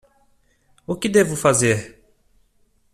O 0.87 0.95
que 0.95 1.07
devo 1.07 1.35
fazer? 1.35 2.01